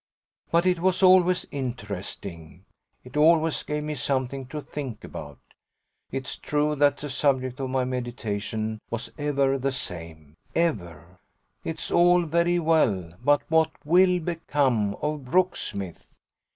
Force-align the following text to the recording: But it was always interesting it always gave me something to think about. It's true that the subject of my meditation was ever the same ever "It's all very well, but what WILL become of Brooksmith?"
But 0.49 0.65
it 0.65 0.79
was 0.79 1.03
always 1.03 1.45
interesting 1.51 2.65
it 3.03 3.15
always 3.15 3.61
gave 3.61 3.83
me 3.83 3.93
something 3.93 4.47
to 4.47 4.59
think 4.59 5.03
about. 5.03 5.37
It's 6.11 6.37
true 6.39 6.73
that 6.77 6.97
the 6.97 7.07
subject 7.07 7.59
of 7.59 7.69
my 7.69 7.85
meditation 7.85 8.79
was 8.89 9.11
ever 9.19 9.59
the 9.59 9.71
same 9.71 10.37
ever 10.55 11.19
"It's 11.63 11.91
all 11.91 12.23
very 12.23 12.57
well, 12.57 13.13
but 13.23 13.43
what 13.47 13.69
WILL 13.85 14.21
become 14.21 14.95
of 15.03 15.25
Brooksmith?" 15.25 16.17